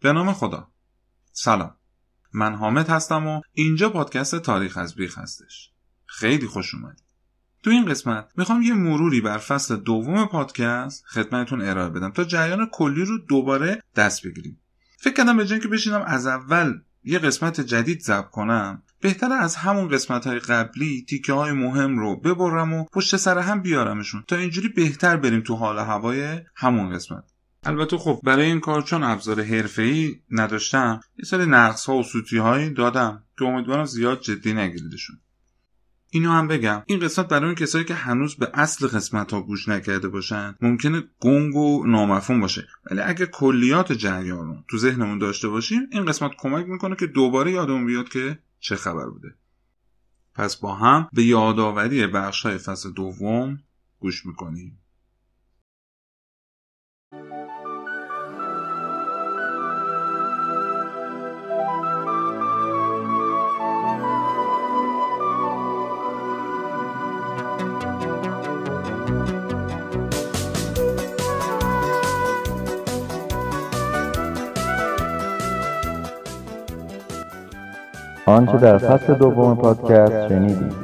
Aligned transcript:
به 0.00 0.12
نام 0.12 0.32
خدا. 0.32 0.68
سلام. 1.32 1.76
من 2.32 2.54
حامد 2.54 2.88
هستم 2.88 3.26
و 3.26 3.40
اینجا 3.52 3.90
پادکست 3.90 4.36
تاریخ 4.36 4.76
از 4.76 4.94
بیخ 4.94 5.18
هستش. 5.18 5.70
خیلی 6.06 6.46
خوش 6.46 6.74
اومدید. 6.74 7.06
تو 7.62 7.70
این 7.70 7.84
قسمت 7.84 8.28
می‌خوام 8.36 8.62
یه 8.62 8.74
مروری 8.74 9.20
بر 9.20 9.38
فصل 9.38 9.76
دوم 9.76 10.26
پادکست 10.26 11.04
خدمتتون 11.06 11.62
ارائه 11.62 11.90
بدم 11.90 12.10
تا 12.10 12.24
جریان 12.24 12.68
کلی 12.72 13.04
رو 13.04 13.18
دوباره 13.18 13.82
دست 13.96 14.26
بگیریم. 14.26 14.60
فکر 14.98 15.14
کردم 15.14 15.36
به 15.36 15.46
که 15.46 15.68
بشینم 15.68 16.02
از 16.02 16.26
اول 16.26 16.80
یه 17.04 17.18
قسمت 17.18 17.60
جدید 17.60 18.00
ضبط 18.00 18.30
کنم 18.30 18.82
بهتره 19.00 19.34
از 19.34 19.56
همون 19.56 19.88
قسمت 19.88 20.26
های 20.26 20.38
قبلی 20.38 21.04
تیکه 21.08 21.32
های 21.32 21.52
مهم 21.52 21.98
رو 21.98 22.16
ببرم 22.16 22.72
و 22.72 22.84
پشت 22.84 23.16
سر 23.16 23.38
هم 23.38 23.62
بیارمشون 23.62 24.24
تا 24.28 24.36
اینجوری 24.36 24.68
بهتر 24.68 25.16
بریم 25.16 25.40
تو 25.40 25.54
حال 25.54 25.78
هوای 25.78 26.40
همون 26.54 26.90
قسمت. 26.90 27.24
البته 27.66 27.98
خب 27.98 28.20
برای 28.24 28.46
این 28.46 28.60
کار 28.60 28.82
چون 28.82 29.02
ابزار 29.02 29.42
حرفه‌ای 29.42 30.20
نداشتم 30.30 31.00
یه 31.18 31.24
سری 31.24 31.46
نقص 31.46 31.86
ها 31.86 31.96
و 31.96 32.02
سوتی 32.02 32.38
هایی 32.38 32.70
دادم 32.70 33.22
که 33.38 33.44
امیدوارم 33.44 33.84
زیاد 33.84 34.20
جدی 34.20 34.52
نگیریدشون. 34.52 35.16
اینو 36.10 36.32
هم 36.32 36.48
بگم 36.48 36.82
این 36.86 37.00
قسمت 37.00 37.28
برای 37.28 37.44
اون 37.44 37.54
کسایی 37.54 37.84
که 37.84 37.94
هنوز 37.94 38.36
به 38.36 38.50
اصل 38.54 38.86
قسمت 38.86 39.32
ها 39.32 39.40
گوش 39.40 39.68
نکرده 39.68 40.08
باشن 40.08 40.54
ممکنه 40.60 41.04
گنگ 41.20 41.56
و 41.56 41.86
نامفهوم 41.86 42.40
باشه. 42.40 42.66
ولی 42.90 43.00
اگه 43.00 43.26
کلیات 43.26 43.92
جریان 43.92 44.46
رو 44.46 44.56
تو 44.68 44.78
ذهنمون 44.78 45.18
داشته 45.18 45.48
باشیم 45.48 45.80
این 45.92 46.04
قسمت 46.04 46.30
کمک 46.38 46.66
می‌کنه 46.66 46.96
که 46.96 47.06
دوباره 47.06 47.52
یادمون 47.52 47.86
بیاد 47.86 48.08
که 48.08 48.38
چه 48.60 48.76
خبر 48.76 49.06
بوده. 49.06 49.34
پس 50.34 50.56
با 50.56 50.74
هم 50.74 51.08
به 51.12 51.22
یادآوری 51.22 52.06
بخش 52.06 52.42
های 52.42 52.58
فصل 52.58 52.92
دوم 52.92 53.58
گوش 54.00 54.26
می‌کنیم. 54.26 54.78
آنچه 78.26 78.58
در 78.58 78.78
فصل 78.78 79.14
دوم 79.14 79.56
پادکست 79.56 80.28
شنیدیم. 80.28 80.74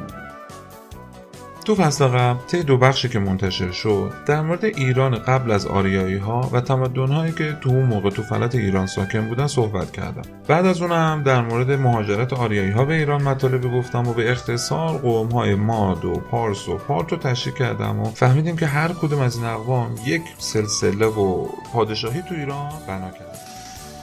تو 1.65 1.75
فصل 1.75 2.07
قبل 2.07 2.39
طی 2.47 2.63
دو 2.63 2.77
بخشی 2.77 3.09
که 3.09 3.19
منتشر 3.19 3.71
شد 3.71 4.11
در 4.25 4.41
مورد 4.41 4.65
ایران 4.65 5.15
قبل 5.15 5.51
از 5.51 5.65
آریایی 5.65 6.17
ها 6.17 6.49
و 6.53 6.61
تمدن 6.61 7.07
هایی 7.07 7.31
که 7.31 7.57
تو 7.61 7.69
اون 7.69 7.85
موقع 7.85 8.09
تو 8.09 8.23
فلات 8.23 8.55
ایران 8.55 8.87
ساکن 8.87 9.27
بودن 9.27 9.47
صحبت 9.47 9.91
کردم. 9.91 10.21
بعد 10.47 10.65
از 10.65 10.81
اونم 10.81 11.23
در 11.25 11.41
مورد 11.41 11.71
مهاجرت 11.71 12.33
آریایی 12.33 12.71
ها 12.71 12.85
به 12.85 12.93
ایران 12.93 13.21
مطالبی 13.21 13.69
گفتم 13.69 14.07
و 14.07 14.13
به 14.13 14.31
اختصار 14.31 14.97
قوم 14.97 15.27
های 15.27 15.55
ماد 15.55 16.05
و 16.05 16.13
پارس 16.13 16.69
و 16.69 16.77
پارت 16.77 17.11
رو 17.11 17.17
تشریح 17.17 17.55
کردم 17.55 17.99
و 17.99 18.05
فهمیدیم 18.05 18.55
که 18.55 18.65
هر 18.65 18.87
کدوم 18.87 19.19
از 19.19 19.35
این 19.35 19.45
اقوام 19.45 19.95
یک 20.05 20.21
سلسله 20.37 21.05
و 21.05 21.45
پادشاهی 21.73 22.21
تو 22.21 22.35
ایران 22.35 22.69
بنا 22.87 23.09
کردن. 23.11 23.52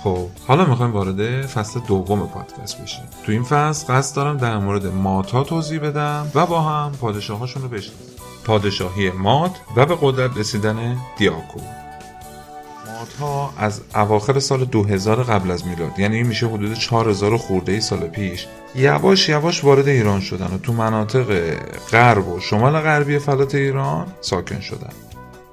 خب 0.04 0.26
حالا 0.46 0.64
می‌خوایم 0.64 0.92
وارد 0.92 1.46
فصل 1.46 1.80
دوم 1.80 2.26
پادکست 2.26 2.82
بشیم. 2.82 3.04
تو 3.26 3.32
این 3.32 3.42
فصل 3.42 3.94
قصد 3.94 4.16
دارم 4.16 4.36
در 4.36 4.58
مورد 4.58 4.86
ماتا 4.86 5.44
توضیح 5.44 5.78
بدم 5.80 6.30
و 6.34 6.46
با 6.46 6.60
هم 6.60 6.92
پادشاهاشون 6.92 7.62
رو 7.62 7.68
بشناسیم. 7.68 8.10
پادشاهی 8.44 9.10
مات 9.10 9.56
و 9.76 9.86
به 9.86 9.96
قدرت 10.00 10.36
رسیدن 10.36 10.96
دیاکو. 11.18 11.60
مات 13.20 13.50
از 13.56 13.80
اواخر 13.94 14.38
سال 14.38 14.64
2000 14.64 15.22
قبل 15.22 15.50
از 15.50 15.66
میلاد 15.66 15.98
یعنی 15.98 16.16
این 16.16 16.26
میشه 16.26 16.46
حدود 16.46 16.74
4000 16.74 17.36
خورده 17.36 17.72
ای 17.72 17.80
سال 17.80 17.98
پیش 17.98 18.46
یواش 18.74 19.28
یواش 19.28 19.64
وارد 19.64 19.88
ایران 19.88 20.20
شدن 20.20 20.54
و 20.54 20.58
تو 20.58 20.72
مناطق 20.72 21.54
غرب 21.92 22.28
و 22.28 22.40
شمال 22.40 22.80
غربی 22.80 23.18
فلات 23.18 23.54
ایران 23.54 24.06
ساکن 24.20 24.60
شدن. 24.60 24.92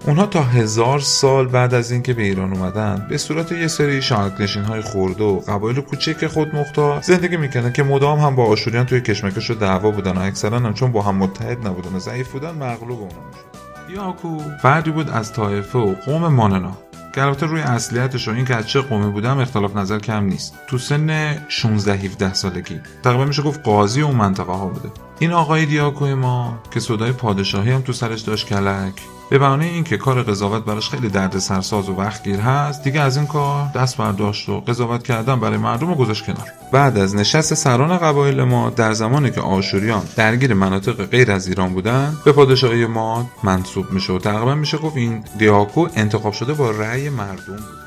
اونها 0.07 0.25
تا 0.25 0.43
هزار 0.43 0.99
سال 0.99 1.47
بعد 1.47 1.73
از 1.73 1.91
اینکه 1.91 2.13
به 2.13 2.23
ایران 2.23 2.53
اومدن 2.53 3.05
به 3.09 3.17
صورت 3.17 3.51
یه 3.51 3.67
سری 3.67 4.01
شانکنشین 4.01 4.63
های 4.63 4.81
خورده 4.81 5.23
و 5.23 5.39
قبایل 5.39 5.81
کوچک 5.81 6.27
خود 6.27 6.55
مختار 6.55 7.01
زندگی 7.01 7.37
می‌کنن 7.37 7.73
که 7.73 7.83
مدام 7.83 8.19
هم 8.19 8.35
با 8.35 8.45
آشوریان 8.45 8.85
توی 8.85 9.01
کشمکش 9.01 9.51
و 9.51 9.53
دعوا 9.53 9.91
بودن 9.91 10.11
و 10.11 10.19
اکثرا 10.19 10.59
هم 10.59 10.73
چون 10.73 10.91
با 10.91 11.01
هم 11.01 11.15
متحد 11.15 11.67
نبودن 11.67 11.95
و 11.95 11.99
ضعیف 11.99 12.31
بودن 12.31 12.51
مغلوب 12.51 12.99
اونها 12.99 13.19
می‌شد 13.27 13.95
یاکو. 13.97 14.39
فردی 14.61 14.91
بود 14.91 15.09
از 15.09 15.33
طایفه 15.33 15.79
و 15.79 15.95
قوم 16.05 16.27
ماننا. 16.27 16.77
که 17.15 17.21
البته 17.21 17.45
روی 17.45 17.61
اصلیتش 17.61 18.27
و 18.27 18.31
این 18.31 18.45
که 18.45 18.55
از 18.55 18.67
چه 18.67 18.81
قومی 18.81 19.11
بودم 19.11 19.39
اختلاف 19.39 19.75
نظر 19.75 19.99
کم 19.99 20.23
نیست. 20.23 20.53
تو 20.67 20.77
سن 20.77 21.37
16 21.47 21.93
17 21.93 22.33
سالگی. 22.33 22.79
تقریبا 23.03 23.25
میشه 23.25 23.41
گفت 23.41 23.63
قاضی 23.63 24.01
اون 24.01 24.15
منطقه 24.15 24.53
ها 24.53 24.67
بوده. 24.67 24.89
این 25.19 25.31
آقای 25.31 25.65
دیاکوی 25.65 26.13
ما 26.13 26.59
که 26.71 26.79
صدای 26.79 27.11
پادشاهی 27.11 27.71
هم 27.71 27.81
تو 27.81 27.93
سرش 27.93 28.21
داشت 28.21 28.47
کلک. 28.47 28.93
به 29.29 29.37
بهانه 29.37 29.65
اینکه 29.65 29.97
کار 29.97 30.23
قضاوت 30.23 30.65
براش 30.65 30.89
خیلی 30.89 31.09
درد 31.09 31.37
سرساز 31.37 31.89
و 31.89 31.95
وقتگیر 31.95 32.39
هست 32.39 32.83
دیگه 32.83 33.01
از 33.01 33.17
این 33.17 33.27
کار 33.27 33.71
دست 33.75 33.97
برداشت 33.97 34.49
و 34.49 34.59
قضاوت 34.59 35.03
کردن 35.03 35.39
برای 35.39 35.57
مردم 35.57 35.87
رو 35.87 35.95
گذاشت 35.95 36.25
کنار. 36.25 36.47
بعد 36.71 36.97
از 36.97 37.15
نشست 37.15 37.53
سران 37.53 37.97
قبایل 37.97 38.43
ما 38.43 38.69
در 38.69 38.93
زمانی 38.93 39.31
که 39.31 39.41
آشوریان 39.41 40.03
درگیر 40.15 40.53
مناطق 40.53 41.05
غیر 41.05 41.31
از 41.31 41.47
ایران 41.47 41.73
بودن 41.73 42.17
به 42.25 42.31
پادشاهی 42.31 42.85
ما 42.85 43.29
منصوب 43.43 43.91
میشه 43.91 44.13
و 44.13 44.19
تقریبا 44.19 44.55
میشه 44.55 44.77
گفت 44.77 44.97
این 44.97 45.23
دیاکو 45.37 45.87
انتخاب 45.95 46.33
شده 46.33 46.53
با 46.53 46.71
رأی 46.71 47.09
مردم 47.09 47.55
بود. 47.55 47.86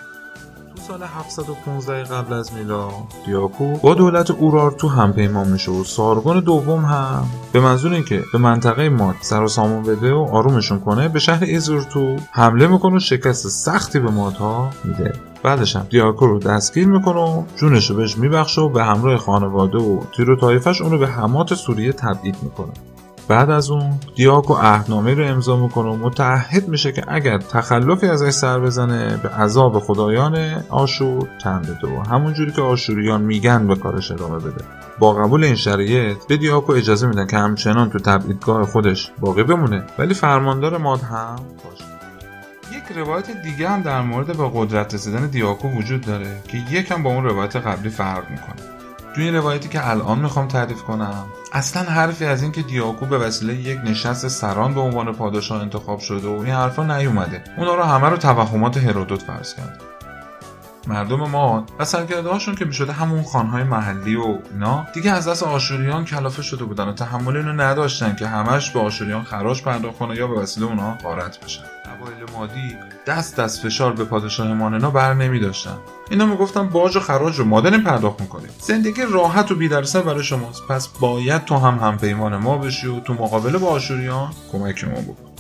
سال 0.91 1.03
715 1.03 2.05
قبل 2.05 2.33
از 2.33 2.55
میلاد 2.55 2.93
دیاکو 3.27 3.77
با 3.77 3.95
دولت 3.95 4.31
اورار 4.31 4.71
تو 4.71 4.89
هم 4.89 5.13
پیمان 5.13 5.49
میشه 5.49 5.71
و 5.71 5.85
سارگون 5.85 6.41
دوم 6.41 6.85
هم. 6.85 7.25
به 7.53 7.61
منظور 7.61 7.93
اینکه 7.93 8.23
به 8.33 8.39
منطقه 8.39 8.89
مات 8.89 9.17
سر 9.21 9.43
و 9.43 9.49
سامون 9.49 9.83
بده 9.83 10.13
و 10.13 10.29
آرومشون 10.33 10.81
کنه 10.81 11.09
به 11.09 11.19
شهر 11.19 11.45
ایزورتو 11.45 12.17
حمله 12.33 12.67
می‌کنه 12.67 12.97
و 12.97 12.99
شکست 12.99 13.49
سختی 13.49 13.99
به 13.99 14.11
مات 14.11 14.37
ها 14.37 14.71
میده. 14.85 15.13
بعدش 15.43 15.77
هم 15.77 15.87
دیاکو 15.91 16.27
رو 16.27 16.39
دستگیر 16.39 16.87
می‌کنه 16.87 17.21
و 17.21 17.43
جونش 17.57 17.91
رو 17.91 17.97
بهش 17.97 18.19
میبخشه 18.19 18.61
و 18.61 18.69
به 18.69 18.85
همراه 18.85 19.17
خانواده 19.17 19.79
و 19.79 20.01
تیر 20.17 20.31
و 20.31 20.37
طایفش 20.37 20.83
اونو 20.83 20.99
به 20.99 21.07
حمات 21.07 21.55
سوریه 21.55 21.93
تبعید 21.93 22.37
می‌کنه. 22.43 22.73
بعد 23.31 23.51
از 23.51 23.71
اون 23.71 24.01
دیاکو 24.15 24.55
عهدنامه 24.55 25.15
رو 25.15 25.25
امضا 25.25 25.57
می‌کنه 25.57 25.89
و 25.89 25.97
متعهد 25.97 26.69
میشه 26.69 26.93
که 26.93 27.05
اگر 27.09 27.39
تخلفی 27.39 28.07
ازش 28.07 28.31
سر 28.31 28.61
بزنه 28.61 29.17
به 29.17 29.29
عذاب 29.29 29.79
خدایان 29.79 30.63
آشور 30.69 31.29
تن 31.43 31.63
بده 31.63 31.89
و 31.89 32.01
همونجوری 32.01 32.53
که 32.53 32.63
آشوریان 32.63 33.23
میگن 33.23 33.67
به 33.67 33.77
کارش 33.77 34.11
ادامه 34.11 34.39
بده. 34.39 34.65
با 34.99 35.15
قبول 35.15 35.45
این 35.45 35.55
شرایط 35.55 36.27
به 36.29 36.37
دیاکو 36.37 36.73
اجازه 36.73 37.07
میدن 37.07 37.27
که 37.27 37.37
همچنان 37.37 37.91
تو 37.91 37.99
تبعیدگاه 37.99 38.67
خودش 38.67 39.11
باقی 39.21 39.43
بمونه. 39.43 39.85
ولی 39.99 40.15
فرماندار 40.15 40.77
ماد 40.77 41.01
هم 41.01 41.37
باشه. 41.65 41.85
یک 42.77 42.97
روایت 42.97 43.43
دیگه 43.43 43.69
هم 43.69 43.83
در 43.83 44.03
مورد 44.03 44.37
با 44.37 44.49
قدرت 44.49 44.95
رسیدن 44.95 45.27
دیاکو 45.27 45.69
وجود 45.69 46.01
داره 46.01 46.37
که 46.49 46.59
یکم 46.71 47.03
با 47.03 47.11
اون 47.11 47.25
روایت 47.25 47.57
قبلی 47.57 47.91
فرق 47.91 48.31
می‌کنه. 48.31 48.80
تو 49.15 49.21
این 49.21 49.35
روایتی 49.35 49.69
که 49.69 49.91
الان 49.91 50.19
می‌خوام 50.19 50.49
تعریف 50.49 50.83
کنم 50.83 51.25
اصلا 51.53 51.83
حرفی 51.83 52.25
از 52.25 52.43
اینکه 52.43 52.63
دیاکو 52.63 53.07
به 53.07 53.19
وسیله 53.19 53.55
یک 53.55 53.79
نشست 53.85 54.29
سران 54.29 54.75
به 54.75 54.81
عنوان 54.81 55.13
پادشاه 55.13 55.63
انتخاب 55.63 55.99
شده 55.99 56.29
و 56.29 56.41
این 56.41 56.55
حرفا 56.55 56.85
نیومده. 56.85 57.45
اونا 57.57 57.75
رو 57.75 57.83
همه 57.83 58.09
رو 58.09 58.17
توهمات 58.17 58.77
هرودوت 58.77 59.23
فرض 59.23 59.55
کرد. 59.55 59.90
مردم 60.87 61.17
ما 61.17 61.67
و 61.79 61.85
سرکرده 61.85 62.29
هاشون 62.29 62.55
که 62.55 62.65
می‌شده 62.65 62.93
همون 62.93 63.23
خانهای 63.23 63.63
محلی 63.63 64.17
و 64.17 64.39
اینا. 64.53 64.87
دیگه 64.95 65.11
از 65.11 65.29
دست 65.29 65.43
آشوریان 65.43 66.05
کلافه 66.05 66.43
شده 66.43 66.65
بودن 66.65 66.89
و 66.89 66.93
تحمل 66.93 67.37
اینو 67.37 67.53
نداشتن 67.53 68.17
که 68.17 68.27
همش 68.27 68.71
به 68.71 68.81
آشوریان 68.81 69.23
خراج 69.23 69.63
پرداخت 69.63 69.99
کنه 69.99 70.17
یا 70.17 70.27
به 70.27 70.41
وسیله 70.41 70.67
اونا 70.67 70.99
غارت 71.03 71.45
بشن. 71.45 71.63
قبایل 71.63 72.31
مادی 72.33 72.77
دست 73.07 73.37
دست 73.37 73.63
فشار 73.63 73.93
به 73.93 74.05
پادشاه 74.05 74.55
ماننا 74.55 74.91
بر 74.91 75.15
نمی 75.15 75.41
داشتن 75.41 75.77
اینا 76.11 76.27
می‌گفتن 76.27 76.69
باج 76.69 76.97
و 76.97 77.01
خراج 77.01 77.39
رو 77.39 77.45
ما 77.45 77.61
داریم 77.61 77.81
پرداخت 77.81 78.21
می‌کنیم. 78.21 78.51
زندگی 78.59 79.03
راحت 79.11 79.51
و 79.51 79.55
بیدرسر 79.55 80.01
برای 80.03 80.25
شماست. 80.25 80.67
پس 80.69 80.89
باید 80.89 81.45
تو 81.45 81.57
هم 81.57 81.79
همپیمان 81.79 82.37
ما 82.37 82.59
بشی 82.59 82.87
و 82.87 83.01
تو 83.01 83.15
مقابله 83.15 83.59
با 83.59 83.69
آشوریان 83.69 84.33
کمک 84.53 84.85
ما 84.85 85.01
بکن. 85.01 85.31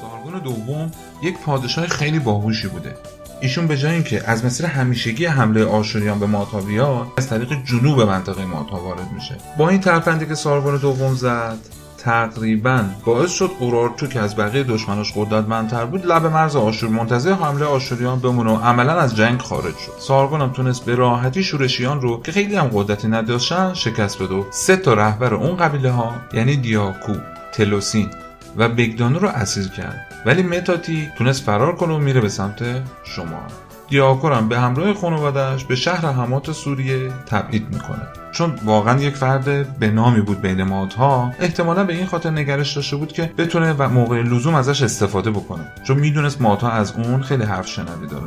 سارگون 0.00 0.38
دوم 0.38 0.90
یک 1.22 1.38
پادشاه 1.38 1.86
خیلی 1.86 2.18
باهوشی 2.18 2.68
بوده. 2.68 2.96
ایشون 3.40 3.66
به 3.66 3.76
جای 3.76 3.92
اینکه 3.92 4.30
از 4.30 4.44
مسیر 4.44 4.66
همیشگی 4.66 5.26
حمله 5.26 5.64
آشوریان 5.64 6.18
به 6.18 6.26
ماتا 6.26 6.60
بیاد 6.60 7.06
از 7.16 7.28
طریق 7.28 7.64
جنوب 7.64 8.00
منطقه 8.00 8.44
ماتا 8.44 8.76
وارد 8.76 9.12
میشه. 9.14 9.36
با 9.58 9.68
این 9.68 9.80
ترفندی 9.80 10.26
که 10.26 10.34
سارگون 10.34 10.76
دوم 10.76 11.14
زد 11.14 11.58
تقریبا 11.98 12.84
باعث 13.04 13.30
شد 13.30 13.50
اورارتو 13.58 14.06
که 14.06 14.20
از 14.20 14.36
بقیه 14.36 14.62
دشمناش 14.62 15.12
قدرتمندتر 15.16 15.84
بود 15.84 16.06
لب 16.06 16.26
مرز 16.26 16.56
آشور 16.56 16.90
منتظر 16.90 17.32
حمله 17.32 17.64
آشوریان 17.64 18.18
بمونه 18.18 18.50
و 18.50 18.56
عملا 18.56 18.92
از 18.92 19.16
جنگ 19.16 19.40
خارج 19.40 19.76
شد. 19.76 19.92
سارگون 19.98 20.40
هم 20.40 20.52
تونست 20.52 20.84
به 20.84 20.94
راحتی 20.94 21.42
شورشیان 21.42 22.00
رو 22.00 22.22
که 22.22 22.32
خیلی 22.32 22.56
هم 22.56 22.70
قدرتی 22.72 23.08
نداشتن 23.08 23.74
شکست 23.74 24.22
بده 24.22 24.44
سه 24.50 24.76
تا 24.76 24.94
رهبر 24.94 25.34
اون 25.34 25.56
قبیله 25.56 25.90
ها 25.90 26.14
یعنی 26.32 26.56
دیاکو 26.56 27.12
تلوسین 27.52 28.10
و 28.56 28.68
بگدانو 28.68 29.18
رو 29.18 29.28
اسیر 29.28 29.68
کرد. 29.68 30.22
ولی 30.26 30.42
متاتی 30.42 31.08
تونست 31.18 31.42
فرار 31.44 31.76
کنه 31.76 31.94
و 31.94 31.98
میره 31.98 32.20
به 32.20 32.28
سمت 32.28 32.62
شما 33.04 33.42
دیاکور 33.88 34.32
هم 34.32 34.48
به 34.48 34.58
همراه 34.60 34.94
خانوادهش 34.94 35.64
به 35.64 35.76
شهر 35.76 36.12
حمات 36.12 36.52
سوریه 36.52 37.10
تبعید 37.26 37.68
می‌کنه. 37.74 38.02
چون 38.32 38.54
واقعا 38.64 39.00
یک 39.00 39.16
فرد 39.16 39.78
به 39.78 39.90
نامی 39.90 40.20
بود 40.20 40.40
بین 40.40 40.62
مادها 40.62 41.32
احتمالا 41.40 41.84
به 41.84 41.92
این 41.92 42.06
خاطر 42.06 42.30
نگرش 42.30 42.76
داشته 42.76 42.96
بود 42.96 43.12
که 43.12 43.32
بتونه 43.38 43.72
و 43.72 43.88
موقع 43.88 44.22
لزوم 44.22 44.54
ازش 44.54 44.82
استفاده 44.82 45.30
بکنه. 45.30 45.72
چون 45.84 45.98
می‌دونست 45.98 46.40
مادها 46.40 46.70
از 46.70 46.92
اون 46.92 47.22
خیلی 47.22 47.44
حرف 47.44 47.68
شنوی 47.68 48.06
داره. 48.10 48.26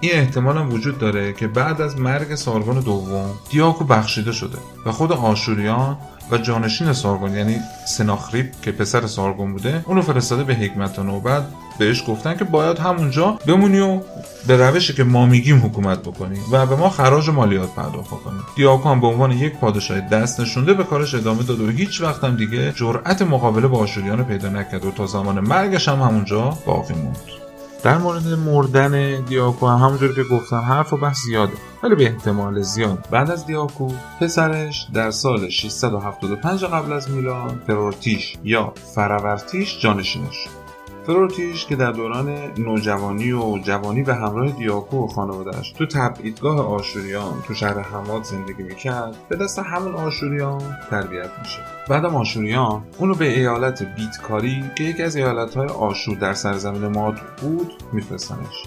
این 0.00 0.12
احتمال 0.12 0.56
هم 0.56 0.72
وجود 0.72 0.98
داره 0.98 1.32
که 1.32 1.48
بعد 1.48 1.80
از 1.80 1.98
مرگ 1.98 2.34
سارگون 2.34 2.80
دوم 2.80 3.30
دیاکو 3.50 3.84
بخشیده 3.84 4.32
شده 4.32 4.58
و 4.86 4.92
خود 4.92 5.12
آشوریان 5.12 5.96
و 6.30 6.38
جانشین 6.38 6.92
سارگون 6.92 7.34
یعنی 7.34 7.56
سناخریب 7.86 8.46
که 8.62 8.72
پسر 8.72 9.06
سارگون 9.06 9.52
بوده 9.52 9.84
اونو 9.86 10.02
فرستاده 10.02 10.44
به 10.44 10.54
حکمت 10.54 10.98
و 10.98 11.02
نوبت. 11.02 11.42
بهش 11.78 12.04
گفتن 12.06 12.36
که 12.36 12.44
باید 12.44 12.78
همونجا 12.78 13.38
بمونی 13.46 13.78
و 13.78 14.00
به 14.46 14.56
روشی 14.56 14.92
که 14.92 15.04
ما 15.04 15.26
میگیم 15.26 15.58
حکومت 15.58 15.98
بکنی 15.98 16.38
و 16.52 16.66
به 16.66 16.76
ما 16.76 16.90
خراج 16.90 17.28
و 17.28 17.32
مالیات 17.32 17.74
پرداخت 17.74 18.10
کنی 18.10 18.38
دیاکو 18.56 18.88
هم 18.88 19.00
به 19.00 19.06
عنوان 19.06 19.32
یک 19.32 19.54
پادشاه 19.54 20.00
دست 20.00 20.40
نشونده 20.40 20.74
به 20.74 20.84
کارش 20.84 21.14
ادامه 21.14 21.42
داد 21.42 21.60
و 21.60 21.68
هیچ 21.68 22.00
وقت 22.00 22.24
هم 22.24 22.36
دیگه 22.36 22.72
جرأت 22.72 23.22
مقابله 23.22 23.68
با 23.68 23.78
آشوریان 23.78 24.24
پیدا 24.24 24.48
نکرد 24.48 24.84
و 24.84 24.90
تا 24.90 25.06
زمان 25.06 25.40
مرگش 25.40 25.88
هم 25.88 26.00
همونجا 26.00 26.58
باقی 26.66 26.94
موند. 26.94 27.49
در 27.82 27.98
مورد 27.98 28.26
مردن 28.26 29.20
دیاکو 29.20 29.66
هم 29.66 29.78
همونجور 29.86 30.14
که 30.14 30.24
گفتم 30.24 30.56
حرف 30.56 30.92
و 30.92 30.96
بحث 30.96 31.18
زیاده 31.26 31.52
ولی 31.82 31.94
به 31.94 32.04
احتمال 32.04 32.62
زیاد. 32.62 33.08
بعد 33.10 33.30
از 33.30 33.46
دیاکو 33.46 33.88
پسرش 34.20 34.86
در 34.94 35.10
سال 35.10 35.48
675 35.48 36.64
قبل 36.64 36.92
از 36.92 37.10
میلاد 37.10 37.62
فرورتیش 37.66 38.36
یا 38.44 38.72
فرورتیش 38.94 39.80
جانشینش. 39.80 40.48
فرورتیش 41.06 41.66
که 41.66 41.76
در 41.76 41.92
دوران 41.92 42.28
نوجوانی 42.58 43.32
و 43.32 43.58
جوانی 43.58 44.02
به 44.02 44.14
همراه 44.14 44.50
دیاکو 44.50 45.04
و 45.04 45.06
خانوادهش 45.06 45.72
تو 45.72 45.86
تبعیدگاه 45.86 46.66
آشوریان 46.66 47.42
تو 47.46 47.54
شهر 47.54 47.78
حماد 47.78 48.22
زندگی 48.22 48.62
می‌کرد 48.62 49.16
به 49.28 49.36
دست 49.36 49.58
همون 49.58 49.94
آشوریان 49.94 50.76
تربیت 50.90 51.30
میشه. 51.38 51.58
بعدم 51.88 52.14
آشوریان 52.14 52.82
اونو 52.98 53.14
به 53.14 53.38
ایالت 53.38 53.82
بیتکاری 53.82 54.64
که 54.76 54.84
یکی 54.84 55.02
از 55.02 55.16
ایالتهای 55.16 55.68
آشور 55.68 56.14
در 56.14 56.34
سرزمین 56.34 56.86
ماد 56.86 57.20
بود 57.40 57.72
میفرستنش. 57.92 58.64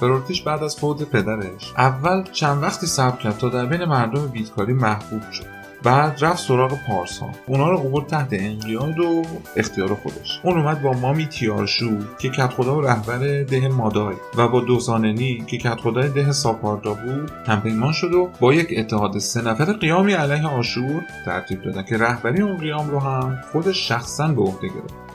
فرورتیش 0.00 0.42
بعد 0.42 0.62
از 0.62 0.76
فوت 0.76 1.02
پدرش 1.02 1.72
اول 1.78 2.22
چند 2.32 2.62
وقتی 2.62 2.86
صبر 2.86 3.16
کرد 3.16 3.38
تا 3.38 3.48
در 3.48 3.66
بین 3.66 3.84
مردم 3.84 4.26
بیتکاری 4.26 4.72
محبوب 4.72 5.30
شد. 5.32 5.55
بعد 5.82 6.18
رفت 6.20 6.38
سراغ 6.38 6.78
پارس 6.86 7.18
ها 7.18 7.30
اونا 7.46 7.70
رو 7.70 7.76
قبول 7.76 8.04
تحت 8.04 8.28
انقیاد 8.32 8.98
و 8.98 9.22
اختیار 9.56 9.94
خودش. 9.94 10.40
اون 10.42 10.58
اومد 10.58 10.82
با 10.82 10.92
مامی 10.92 11.26
تیارشو 11.26 12.16
که 12.18 12.28
کت 12.28 12.50
خدا 12.50 12.76
و 12.76 12.80
رهبر 12.80 13.18
ده 13.42 13.68
مادای 13.68 14.14
و 14.36 14.48
با 14.48 14.60
دوساننی 14.60 15.44
که 15.46 15.58
کت 15.58 15.80
خدای 15.80 16.08
ده 16.08 16.32
ساپاردا 16.32 16.94
بود 16.94 17.30
همپیمان 17.46 17.92
شد 17.92 18.14
و 18.14 18.30
با 18.40 18.54
یک 18.54 18.74
اتحاد 18.76 19.18
سه 19.18 19.42
نفر 19.42 19.72
قیامی 19.72 20.12
علیه 20.12 20.46
آشور 20.46 21.02
ترتیب 21.24 21.62
دادن 21.62 21.82
که 21.82 21.98
رهبری 21.98 22.42
اون 22.42 22.56
قیام 22.56 22.90
رو 22.90 23.00
هم 23.00 23.38
خودش 23.52 23.88
شخصا 23.88 24.28
به 24.28 24.42
عهده 24.42 24.68
گرفت. 24.68 25.05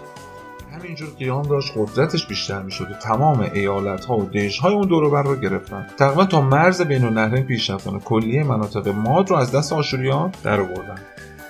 همینجور 0.91 1.09
قیام 1.19 1.41
داشت 1.41 1.73
قدرتش 1.75 2.25
بیشتر 2.25 2.61
می‌شد 2.61 2.91
و 2.91 2.93
تمام 2.93 3.39
ایالت 3.39 4.05
ها 4.05 4.17
و 4.17 4.29
دژ 4.29 4.59
های 4.59 4.73
اون 4.73 4.87
دوروبر 4.87 5.23
رو 5.23 5.35
گرفتن. 5.35 5.87
تقریبا 5.97 6.25
تا 6.25 6.41
مرز 6.41 6.81
بین 6.81 7.05
النهرین 7.05 7.43
پیش 7.43 7.69
رفتن 7.69 7.99
کلیه 7.99 8.43
مناطق 8.43 8.87
ماد 8.87 9.29
رو 9.29 9.35
از 9.35 9.51
دست 9.51 9.73
آشوریان 9.73 10.31
در 10.43 10.59
آوردن 10.59 10.95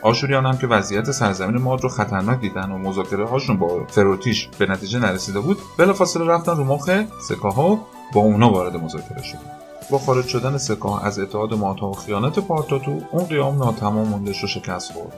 آشوریان 0.02 0.46
هم 0.46 0.58
که 0.58 0.68
وضعیت 0.68 1.12
سرزمین 1.12 1.58
ماد 1.58 1.82
رو 1.82 1.90
خطرناک 1.90 2.40
دیدن 2.40 2.72
و 2.72 2.78
مذاکره 2.78 3.26
هاشون 3.26 3.58
با 3.58 3.86
فروتیش 3.88 4.48
به 4.60 4.66
نتیجه 4.66 5.00
نرسیده 5.00 5.40
بود 5.40 5.58
بلافاصله 5.78 6.26
رفتن 6.26 6.58
رو 6.58 6.64
مخ 6.64 6.90
سکاها 7.30 7.80
با 8.14 8.22
اونا 8.22 8.52
وارد 8.52 8.76
مذاکره 8.76 9.24
شدن. 9.24 9.40
با 9.92 9.98
خارج 9.98 10.28
شدن 10.28 10.58
سکاه 10.58 11.06
از 11.06 11.20
اتحاد 11.20 11.54
مادها 11.54 11.90
و 11.90 11.94
خیانت 11.94 12.40
پارتاتو 12.40 13.02
اون 13.12 13.26
قیام 13.26 13.58
ناتمام 13.58 14.08
موندش 14.08 14.44
و 14.44 14.48
شکست 14.48 14.92
خورد. 14.92 15.14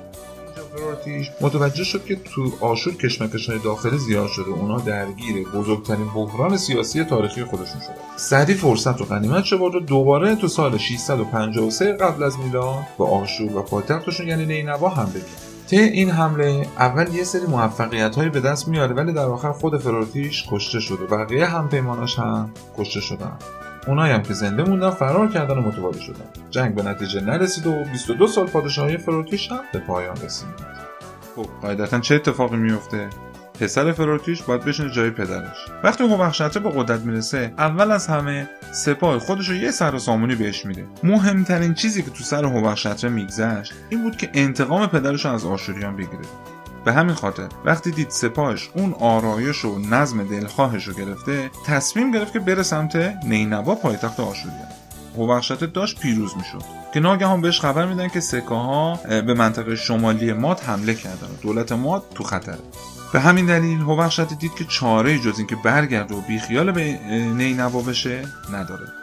فراتیش 0.78 1.32
متوجه 1.42 1.84
شد 1.84 2.06
که 2.06 2.16
تو 2.16 2.52
آشور 2.62 2.94
کشمکش 2.94 3.50
های 3.50 3.60
داخلی 3.60 3.98
زیاد 3.98 4.28
شده. 4.28 4.50
اونا 4.50 4.78
درگیر 4.80 5.48
بزرگترین 5.48 6.08
بحران 6.16 6.58
سیاسی 6.58 7.04
تاریخی 7.04 7.44
خودشون 7.44 7.82
شدن. 7.82 7.96
سریع 8.16 8.56
فرصت 8.56 9.02
و 9.02 9.06
غنیمت 9.06 9.44
شد 9.44 9.62
و 9.62 9.80
دوباره 9.80 10.36
تو 10.36 10.48
سال 10.48 10.78
653 10.78 11.94
قبل 11.94 12.24
از 12.24 12.40
میلاد 12.40 12.84
به 12.98 13.06
آشور 13.06 13.58
و 13.58 13.62
پایتختشون 13.62 14.28
یعنی 14.28 14.46
نینوا 14.46 14.90
حمله 14.90 15.20
کرد 15.20 15.54
طی 15.68 15.80
این 15.80 16.10
حمله 16.10 16.68
اول 16.80 17.16
یه 17.16 17.24
سری 17.24 17.46
موفقیت 17.46 18.20
به 18.20 18.40
دست 18.40 18.68
میاره 18.68 18.96
ولی 18.96 19.14
در 19.14 19.26
آخر 19.26 19.52
خود 19.52 19.78
فراتیش 19.78 20.46
کشته 20.50 20.80
شد 20.80 21.02
و 21.02 21.08
بقیه 21.08 21.46
همپیماناش 21.46 22.20
هم 22.20 22.52
کشته 22.78 23.02
شدن. 23.02 23.38
اونایی 23.88 24.14
هم 24.14 24.24
که 24.24 24.34
زنده 24.34 24.64
موندن 24.64 24.90
فرار 24.90 25.28
کردن 25.28 25.58
و 25.58 25.62
متواری 25.62 26.02
شدن. 26.02 26.26
جنگ 26.50 26.76
به 26.76 26.84
نتیجه 26.84 27.22
نرسید 27.22 27.68
و 27.68 27.84
22 27.92 28.28
سال 28.28 28.48
پادشاهی 28.48 28.98
فروتیش 28.98 29.52
هم 29.52 29.60
به 29.74 29.80
پایان 29.80 30.16
رسید. 30.16 30.48
خب 31.36 31.46
قاعدتا 31.62 32.00
چه 32.00 32.16
اتفاقی 32.16 32.58
میفته؟ 32.58 33.10
پسر 33.60 33.92
فراتیش 33.92 34.42
باید 34.42 34.64
بشینه 34.64 34.92
جای 34.92 35.10
پدرش. 35.10 35.58
وقتی 35.84 36.04
هوخشته 36.04 36.60
به 36.60 36.70
قدرت 36.70 37.00
می‌رسه 37.00 37.54
اول 37.58 37.92
از 37.92 38.08
همه 38.08 38.50
سپاه 38.72 39.20
خودش 39.20 39.50
رو 39.50 39.56
یه 39.56 39.72
سر 39.72 39.98
سامونی 39.98 40.36
بهش 40.36 40.66
میده. 40.66 40.86
مهمترین 41.04 41.74
چیزی 41.74 42.04
که 42.04 42.12
تو 42.12 42.24
سر 42.24 42.46
هوخشته 42.46 43.10
میگذشت 43.10 43.74
این 43.90 44.04
بود 44.04 44.18
که 44.18 44.30
انتقام 44.34 44.88
پدرش 44.88 45.26
از 45.26 45.46
آشوریان 45.46 45.96
بگیره. 45.96 46.24
به 46.86 46.94
همین 46.94 47.16
خاطر 47.16 47.48
وقتی 47.66 47.92
دید 47.92 48.10
سپاهش 48.10 48.70
اون 48.74 48.94
آرایش 48.94 49.66
و 49.66 49.80
نظم 49.80 50.24
دلخواهش 50.24 50.88
رو 50.88 50.94
گرفته 50.94 51.52
تصمیم 51.66 52.12
گرفت 52.12 52.34
که 52.34 52.40
بره 52.40 52.64
سمت 52.64 52.96
نینوا 53.26 53.76
پایتخت 53.76 54.20
آشوریان 54.20 54.68
هوبخشته 55.18 55.66
داشت 55.66 56.00
پیروز 56.00 56.38
می‌شد. 56.38 56.64
که 56.94 57.00
ناگهان 57.00 57.42
بهش 57.42 57.60
خبر 57.60 57.86
میدن 57.86 58.08
که 58.08 58.20
سکه 58.20 58.48
ها 58.48 59.00
به 59.06 59.34
منطقه 59.34 59.76
شمالی 59.76 60.34
ماد 60.34 60.60
حمله 60.60 60.94
کردن. 60.94 61.28
دولت 61.42 61.72
ماد 61.72 62.04
تو 62.16 62.24
خطره 62.24 62.60
به 63.14 63.20
همین 63.20 63.46
دلیل 63.46 63.80
هوبخشته 63.80 64.36
دید 64.36 64.54
که 64.56 64.66
چاره 64.66 65.20
جز 65.20 65.38
اینکه 65.38 65.56
برگرده 65.56 66.16
و 66.16 66.22
بیخیال 66.22 66.72
به 66.72 67.00
نینوا 67.36 67.82
بشه 67.82 68.26
نداره. 68.54 69.03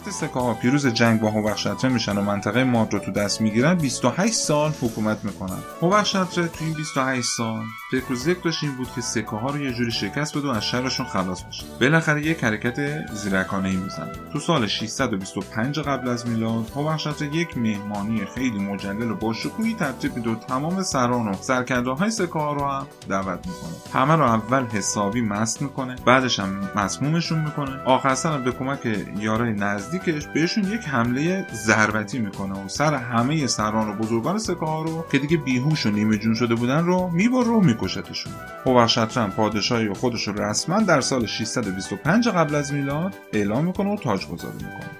وقتی 0.00 0.10
سکه 0.10 0.40
ها 0.40 0.54
پیروز 0.54 0.86
جنگ 0.86 1.20
با 1.20 1.30
هوبخشتره 1.30 1.90
میشن 1.90 2.18
و 2.18 2.22
منطقه 2.22 2.64
ماد 2.64 2.92
رو 2.92 2.98
تو 2.98 3.12
دست 3.12 3.40
می‌گیرن 3.40 3.74
28 3.74 4.34
سال 4.34 4.72
حکومت 4.82 5.24
می‌کنن. 5.24 5.58
هوبخشتره 5.82 6.48
تو 6.48 6.64
این 6.64 6.74
28 6.74 7.28
سال 7.36 7.62
فکر 7.90 8.12
و 8.12 8.16
ذکرش 8.16 8.62
این 8.64 8.76
بود 8.76 8.92
که 8.94 9.00
سکه 9.00 9.30
ها 9.30 9.50
رو 9.50 9.60
یه 9.60 9.72
جوری 9.72 9.90
شکست 9.92 10.38
بده 10.38 10.48
و 10.48 10.50
از 10.50 10.64
شرشون 10.64 11.06
خلاص 11.06 11.42
بشه. 11.42 11.64
بالاخره 11.80 12.26
یک 12.26 12.44
حرکت 12.44 13.06
زیرکانه 13.12 13.68
ای 13.68 13.76
می‌زنه. 13.76 14.12
تو 14.32 14.40
سال 14.40 14.66
625 14.66 15.80
قبل 15.80 16.08
از 16.08 16.28
میلاد 16.28 16.72
هوبخشتره 16.76 17.34
یک 17.34 17.58
مهمانی 17.58 18.26
خیلی 18.34 18.58
مجلل 18.58 19.10
و 19.10 19.16
با 19.16 19.32
شکوهی 19.32 19.74
ترتیب 19.74 20.16
میده 20.16 20.30
و 20.30 20.34
تمام 20.34 20.82
سران 20.82 21.28
و 21.28 21.34
سرکرده 21.40 21.90
های 21.90 22.10
رو 22.34 22.68
هم 22.68 22.86
دعوت 23.08 23.46
می‌کنه. 23.46 24.02
همه 24.02 24.16
رو 24.16 24.24
اول 24.24 24.64
حسابی 24.64 25.20
مست 25.20 25.62
می‌کنه 25.62 25.96
بعدش 26.06 26.40
هم 26.40 26.68
مسمومشون 26.76 27.38
می‌کنه. 27.38 27.82
آخر 27.84 28.38
به 28.38 28.52
کمک 28.52 28.98
یارای 29.18 29.52
نزدیکش 29.94 30.26
بهشون 30.26 30.64
یک 30.64 30.88
حمله 30.88 31.46
ضربتی 31.52 32.18
می‌کنه 32.18 32.64
و 32.64 32.68
سر 32.68 32.94
همه 32.94 33.46
سران 33.46 33.88
و 33.88 33.92
بزرگان 33.92 34.38
سکه 34.38 34.60
رو 34.60 35.04
که 35.12 35.18
دیگه 35.18 35.36
بیهوش 35.36 35.86
و 35.86 35.90
نیمه 35.90 36.16
جون 36.18 36.34
شده 36.34 36.54
بودن 36.54 36.84
رو 36.84 37.10
می‌بره 37.12 37.48
و 37.48 37.60
میکشتشون. 37.60 38.32
هوخشترم 38.66 39.30
پادشاهی 39.30 39.92
خودش 39.92 40.28
رو 40.28 40.42
رسما 40.42 40.80
در 40.80 41.00
سال 41.00 41.26
625 41.26 42.28
قبل 42.28 42.54
از 42.54 42.72
میلاد 42.72 43.14
اعلام 43.32 43.64
می‌کنه 43.64 43.92
و 43.92 43.96
تاجگذاری 43.96 44.56
می‌کنه. 44.56 44.90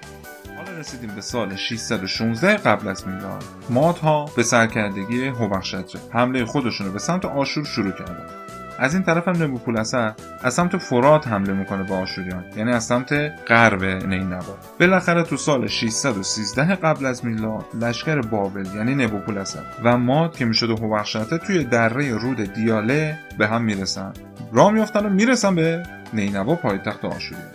حالا 0.57 0.79
رسیدیم 0.79 1.11
به 1.15 1.21
سال 1.21 1.57
616 1.57 2.57
قبل 2.57 2.89
از 2.89 3.09
میلاد. 3.09 3.45
مادها 3.71 4.31
به 4.37 4.43
سرکردگی 4.43 5.27
هوخشتره 5.27 6.01
حمله 6.13 6.45
خودشون 6.45 6.87
رو 6.87 6.93
به 6.93 6.99
سمت 6.99 7.25
آشور 7.25 7.65
شروع 7.65 7.93
کردن. 7.93 8.27
از 8.81 8.95
این 8.95 9.03
طرف 9.03 9.29
هم 9.29 9.43
نبوپولسر 9.43 10.15
از 10.43 10.55
سمت 10.55 10.77
فرات 10.77 11.29
حمله 11.29 11.53
می‌کنه 11.53 11.83
به 11.83 11.95
آشوریان. 11.95 12.45
یعنی 12.57 12.73
از 12.73 12.85
سمت 12.85 13.13
غرب 13.49 13.85
نینوا 13.85 14.55
بالاخره 14.81 15.23
تو 15.23 15.37
سال 15.37 15.67
613 15.67 16.75
قبل 16.75 17.07
از 17.07 17.25
میلاد 17.25 17.65
لشکر 17.81 18.21
بابل 18.21 18.67
یعنی 18.77 18.95
نبوپولسر 18.95 19.63
و 19.85 19.97
ماد 19.97 20.37
که 20.37 20.45
می‌شده 20.45 20.75
هوخشته 20.75 21.39
توی 21.39 21.65
دره 21.65 22.19
رود 22.19 22.55
دیاله 22.55 23.19
به 23.39 23.47
هم 23.47 23.63
می‌رسن. 23.63 24.13
راه 24.53 24.71
میافتن 24.73 25.07
و 25.07 25.09
می‌رسن 25.09 25.55
به 25.55 25.83
نینوا 26.13 26.55
پایتخت 26.55 27.05
آشوریان. 27.05 27.49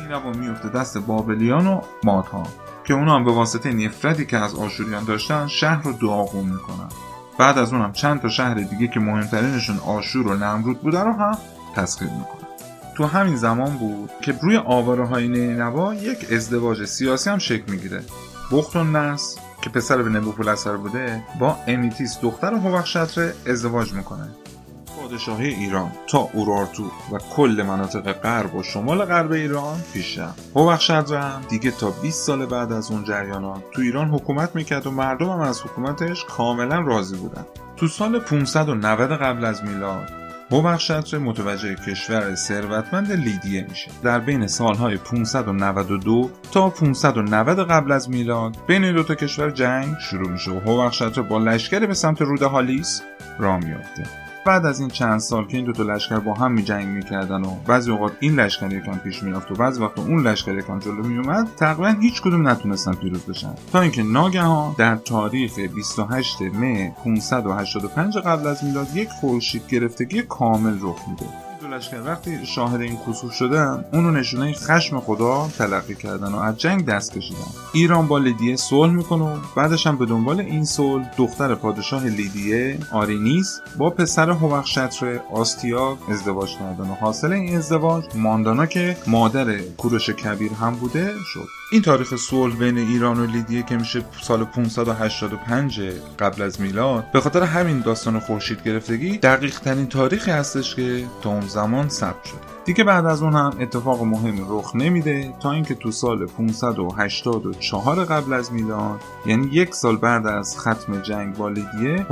نینوا 0.00 0.32
میفته 0.32 0.68
دست 0.68 0.98
بابلیان 0.98 1.66
و 1.66 1.80
مادها 2.04 2.42
که 2.84 2.94
اونا 2.94 3.16
هم 3.16 3.24
به 3.24 3.32
واسطه 3.32 3.72
نفرتی 3.72 4.26
که 4.26 4.36
از 4.36 4.54
آشوریان 4.54 5.04
داشتن 5.04 5.46
شهر 5.46 5.82
رو 5.82 5.92
داغون 5.92 6.44
می‌کنن. 6.44 6.88
بعد 7.38 7.58
از 7.58 7.72
اونم 7.72 7.92
چند 7.92 8.20
تا 8.20 8.28
شهر 8.28 8.54
دیگه 8.54 8.88
که 8.88 9.00
مهمترینشون 9.00 9.78
آشور 9.78 10.26
و 10.26 10.36
نمرود 10.36 10.80
بودن 10.80 11.04
رو 11.04 11.12
هم 11.12 11.38
تسخیر 11.76 12.08
می‌کنن. 12.08 12.48
تو 12.96 13.04
همین 13.04 13.36
زمان 13.36 13.76
بود 13.76 14.10
که 14.22 14.34
روی 14.42 14.56
آواره 14.56 15.06
های 15.06 15.28
نینوا 15.28 15.94
یک 15.94 16.32
ازدواج 16.32 16.84
سیاسی 16.84 17.30
هم 17.30 17.38
شکل 17.38 17.72
می‌گیره. 17.72 18.02
بخت 18.52 18.76
نس 18.76 19.38
که 19.62 19.70
پسر 19.70 20.02
به 20.02 20.10
نبوپولسر 20.10 20.76
بوده 20.76 21.22
با 21.38 21.56
امیتیس 21.66 22.18
دختر 22.22 22.54
هوخشتره 22.54 23.34
ازدواج 23.46 23.92
می‌کنه. 23.92 24.28
پادشاهی 25.06 25.48
ایران 25.48 25.90
تا 26.06 26.18
اورارتو 26.18 26.84
و 27.12 27.18
کل 27.18 27.64
مناطق 27.68 28.12
غرب 28.12 28.54
و 28.54 28.62
شمال 28.62 29.04
غرب 29.04 29.32
ایران 29.32 29.80
پیش 29.92 30.18
رفت 30.18 31.48
دیگه 31.48 31.70
تا 31.70 31.90
20 31.90 32.26
سال 32.26 32.46
بعد 32.46 32.72
از 32.72 32.90
اون 32.90 33.04
جریانات 33.04 33.62
تو 33.72 33.82
ایران 33.82 34.08
حکومت 34.08 34.50
می‌کرد 34.54 34.86
و 34.86 34.90
مردم 34.90 35.28
هم 35.28 35.40
از 35.40 35.62
حکومتش 35.62 36.24
کاملا 36.24 36.80
راضی 36.80 37.16
بودن. 37.16 37.46
تو 37.76 37.88
سال 37.88 38.18
590 38.18 39.10
قبل 39.10 39.44
از 39.44 39.64
میلاد 39.64 40.10
هوخشتر 40.50 41.18
متوجه 41.18 41.74
کشور 41.74 42.34
ثروتمند 42.34 43.12
لیدیه 43.12 43.66
میشه. 43.68 43.90
در 44.02 44.18
بین 44.18 44.46
سالهای 44.46 44.96
592 44.96 46.30
تا 46.52 46.70
590 46.70 47.70
قبل 47.70 47.92
از 47.92 48.10
میلاد 48.10 48.56
بین 48.66 48.84
این 48.84 48.94
دوتا 48.94 49.14
کشور 49.14 49.50
جنگ 49.50 49.94
شروع 50.10 50.30
میشه 50.30 50.50
و 50.50 50.60
هوخشتر 50.60 51.22
با 51.22 51.38
لشکری 51.38 51.86
به 51.86 51.94
سمت 51.94 52.22
رود 52.22 52.42
هالیس 52.42 53.02
راه 53.38 53.58
میافته. 53.58 54.25
بعد 54.46 54.66
از 54.66 54.80
این 54.80 54.88
چند 54.88 55.20
سال 55.20 55.46
که 55.46 55.56
این 55.56 55.66
دو 55.66 55.72
تا 55.72 55.82
لشکر 55.82 56.18
با 56.18 56.34
هم 56.34 56.52
می 56.52 56.62
جنگ 56.62 56.88
می‌کردن 56.88 57.44
و 57.44 57.54
بعضی 57.66 57.90
اوقات 57.90 58.12
این 58.20 58.40
لشکر 58.40 58.72
یکم 58.72 58.98
پیش 58.98 59.22
می‌رفت 59.22 59.50
و 59.50 59.54
بعضی 59.54 59.82
وقت 59.82 59.98
اون 59.98 60.26
لشکر 60.26 60.54
یکم 60.54 60.78
جلو 60.78 61.02
میومد 61.02 61.48
تقریبا 61.56 62.00
هیچ 62.00 62.22
کدوم 62.22 62.48
نتونستن 62.48 62.92
پیروز 62.92 63.22
بشن. 63.24 63.54
تا 63.72 63.80
اینکه 63.80 64.02
ناگهان 64.02 64.74
در 64.78 64.96
تاریخ 64.96 65.58
28 65.58 66.42
مه 66.42 66.96
585 67.04 68.18
قبل 68.18 68.46
از 68.46 68.64
میلاد 68.64 68.96
یک 68.96 69.08
خورشید 69.08 69.66
گرفتگی 69.68 70.22
کامل 70.22 70.78
رخ 70.80 71.08
میده. 71.08 71.45
دو 71.66 71.74
لشکر 71.74 72.00
وقتی 72.00 72.46
شاهد 72.46 72.80
این 72.80 72.98
کسوف 73.08 73.32
شدن 73.32 73.84
اونو 73.92 74.10
نشونه 74.10 74.52
خشم 74.52 75.00
خدا 75.00 75.48
تلقی 75.58 75.94
کردن 75.94 76.32
و 76.32 76.36
از 76.36 76.58
جنگ 76.58 76.86
دست 76.86 77.12
کشیدن 77.12 77.38
ایران 77.72 78.06
با 78.06 78.18
لیدیه 78.18 78.56
صلح 78.56 78.92
می‌کنه 78.92 79.24
و 79.24 79.36
بعدش 79.56 79.86
هم 79.86 79.98
به 79.98 80.06
دنبال 80.06 80.40
این 80.40 80.64
صلح 80.64 81.10
دختر 81.16 81.54
پادشاه 81.54 82.06
لیدیه 82.06 82.78
آرینیس 82.92 83.60
با 83.78 83.90
پسر 83.90 84.30
هوخشتر 84.30 85.20
آستیاک 85.32 85.98
ازدواج 86.10 86.50
کردن 86.58 86.84
و 86.90 86.94
حاصل 86.94 87.32
این 87.32 87.56
ازدواج 87.56 88.04
ماندانا 88.14 88.66
که 88.66 88.96
مادر 89.06 89.58
کوروش 89.58 90.10
کبیر 90.10 90.52
هم 90.52 90.74
بوده 90.74 91.14
شد. 91.32 91.48
این 91.72 91.82
تاریخ 91.82 92.16
صلح 92.16 92.56
بین 92.56 92.78
ایران 92.78 93.20
و 93.20 93.26
لیدیه 93.26 93.62
که 93.62 93.76
میشه 93.76 94.04
سال 94.22 94.44
585 94.44 95.80
قبل 96.18 96.42
از 96.42 96.60
میلاد 96.60 97.10
به 97.12 97.20
خاطر 97.20 97.42
همین 97.42 97.80
داستان 97.80 98.20
خورشید 98.20 98.62
گرفتگی 98.62 99.18
دقیق 99.18 99.60
ترین 99.60 99.86
تاریخی 99.86 100.30
هستش 100.30 100.74
که 100.74 101.04
تا 101.22 101.30
زمان 101.56 101.88
ثبت 101.88 102.24
شده 102.24 102.40
دیگه 102.64 102.84
بعد 102.84 103.06
از 103.06 103.22
اون 103.22 103.32
هم 103.32 103.52
اتفاق 103.60 104.02
مهمی 104.02 104.46
رخ 104.48 104.76
نمیده 104.76 105.34
تا 105.40 105.52
اینکه 105.52 105.74
تو 105.74 105.90
سال 105.90 106.26
584 106.26 108.04
قبل 108.04 108.32
از 108.32 108.52
میلاد 108.52 109.00
یعنی 109.26 109.46
یک 109.46 109.74
سال 109.74 109.96
بعد 109.96 110.26
از 110.26 110.58
ختم 110.58 111.00
جنگ 111.02 111.36
با 111.36 111.48
لیدیه 111.48 112.06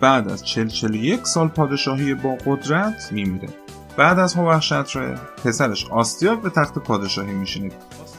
بعد 0.00 0.28
از 0.28 0.44
40 0.44 0.68
41 0.68 1.26
سال 1.26 1.48
پادشاهی 1.48 2.14
با 2.14 2.36
قدرت 2.46 3.08
میمیره. 3.12 3.48
بعد 3.96 4.18
از 4.18 4.34
هوخشتر 4.34 5.14
پسرش 5.44 5.86
آستیاک 5.90 6.40
به 6.40 6.50
تخت 6.50 6.78
پادشاهی 6.78 7.32
میشینه. 7.32 7.70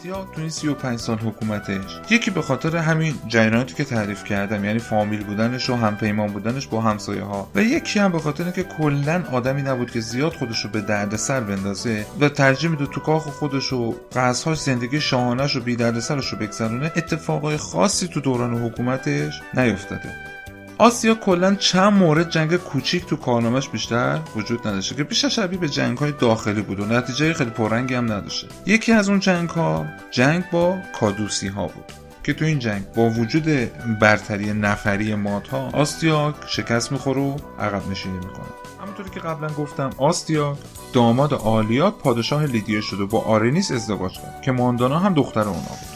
آستیاک 0.01 0.35
تو 0.35 0.41
این 0.41 0.49
35 0.49 0.99
سال 0.99 1.17
حکومتش. 1.17 1.99
یکی 2.09 2.31
به 2.31 2.41
خاطر 2.41 2.77
همین 2.77 3.13
جریاناتی 3.27 3.73
که 3.73 3.83
تعریف 3.83 4.23
کردم 4.23 4.65
یعنی 4.65 4.79
فامیل 4.79 5.23
بودنش 5.23 5.69
و 5.69 5.75
همپیمان 5.75 6.27
بودنش 6.27 6.67
با 6.67 6.81
همسایه 6.81 7.23
ها 7.23 7.47
و 7.55 7.61
یکی 7.61 7.99
هم 7.99 8.11
به 8.11 8.19
خاطر 8.19 8.43
اینکه 8.43 8.63
کلا 8.63 9.23
آدمی 9.31 9.61
نبود 9.61 9.91
که 9.91 9.99
زیاد 9.99 10.33
خودش 10.33 10.63
رو 10.63 10.69
به 10.69 10.81
درد 10.81 11.15
سر 11.15 11.39
بندازه 11.39 12.05
و 12.19 12.29
ترجیح 12.29 12.69
میده 12.69 12.85
تو 12.85 12.99
کاخ 12.99 13.27
خودش 13.27 13.73
و 13.73 13.95
قصرهاش 14.15 14.61
زندگی 14.61 15.01
شاهانش 15.01 15.55
و 15.55 15.59
بی 15.59 15.75
درد 15.75 15.99
سرش 15.99 16.27
رو 16.27 16.37
بگذرونه 16.37 16.91
اتفاقای 16.95 17.57
خاصی 17.57 18.07
تو 18.07 18.21
دوران 18.21 18.53
حکومتش 18.53 19.41
نیفتاده. 19.53 20.40
آسیا 20.81 21.15
کلا 21.15 21.55
چند 21.55 21.93
مورد 21.93 22.29
جنگ 22.29 22.55
کوچیک 22.55 23.05
تو 23.05 23.15
کارنامهش 23.15 23.69
بیشتر 23.69 24.19
وجود 24.35 24.67
نداشته 24.67 24.95
که 24.95 25.03
بیشتر 25.03 25.29
شبیه 25.29 25.59
به 25.59 25.69
جنگ 25.69 25.97
های 25.97 26.11
داخلی 26.11 26.61
بود 26.61 26.79
و 26.79 26.85
نتیجه 26.85 27.33
خیلی 27.33 27.49
پررنگی 27.49 27.93
هم 27.93 28.11
نداشته. 28.11 28.47
یکی 28.65 28.91
از 28.91 29.09
اون 29.09 29.19
جنگ 29.19 29.49
ها 29.49 29.85
جنگ 30.11 30.43
با 30.51 30.77
کادوسی 30.99 31.47
ها 31.47 31.67
بود 31.67 31.83
که 32.23 32.33
تو 32.33 32.45
این 32.45 32.59
جنگ 32.59 32.83
با 32.95 33.09
وجود 33.09 33.45
برتری 33.99 34.53
نفری 34.53 35.15
مادها 35.15 35.69
آستیاک 35.73 36.35
شکست 36.47 36.91
می‌خوره 36.91 37.21
و 37.21 37.37
عقب 37.59 37.89
نشینی 37.91 38.17
می‌کنه. 38.17 38.45
همونطوری 38.81 39.09
که 39.09 39.19
قبلا 39.19 39.49
گفتم 39.49 39.89
آستیاک 39.97 40.57
داماد 40.93 41.33
آلیاک 41.33 41.97
پادشاه 41.97 42.45
لیدیه 42.45 42.81
شده 42.81 43.03
و 43.03 43.07
با 43.07 43.21
آرنیس 43.21 43.71
ازدواج 43.71 44.13
کرد 44.13 44.41
که 44.41 44.51
ماندانا 44.51 44.99
هم 44.99 45.13
دختر 45.13 45.39
اونا 45.39 45.51
بود. 45.53 45.90